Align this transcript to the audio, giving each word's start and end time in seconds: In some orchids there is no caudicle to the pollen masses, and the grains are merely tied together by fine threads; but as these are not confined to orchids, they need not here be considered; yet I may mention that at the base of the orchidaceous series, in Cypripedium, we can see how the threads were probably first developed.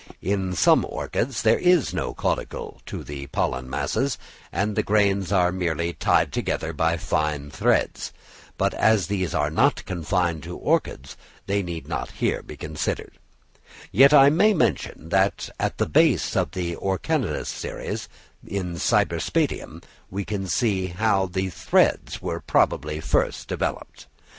In 0.23 0.53
some 0.55 0.83
orchids 0.89 1.43
there 1.43 1.59
is 1.59 1.93
no 1.93 2.15
caudicle 2.15 2.81
to 2.87 3.03
the 3.03 3.27
pollen 3.27 3.69
masses, 3.69 4.17
and 4.51 4.75
the 4.75 4.81
grains 4.81 5.31
are 5.31 5.51
merely 5.51 5.93
tied 5.93 6.33
together 6.33 6.73
by 6.73 6.97
fine 6.97 7.51
threads; 7.51 8.11
but 8.57 8.73
as 8.73 9.05
these 9.05 9.35
are 9.35 9.51
not 9.51 9.85
confined 9.85 10.41
to 10.41 10.57
orchids, 10.57 11.15
they 11.45 11.61
need 11.61 11.87
not 11.87 12.13
here 12.13 12.41
be 12.41 12.57
considered; 12.57 13.19
yet 13.91 14.11
I 14.11 14.31
may 14.31 14.55
mention 14.55 15.09
that 15.09 15.51
at 15.59 15.77
the 15.77 15.85
base 15.87 16.35
of 16.35 16.49
the 16.53 16.75
orchidaceous 16.77 17.47
series, 17.49 18.09
in 18.43 18.77
Cypripedium, 18.77 19.83
we 20.09 20.25
can 20.25 20.47
see 20.47 20.87
how 20.87 21.27
the 21.27 21.49
threads 21.51 22.19
were 22.19 22.39
probably 22.41 22.99
first 23.01 23.47
developed. 23.49 24.07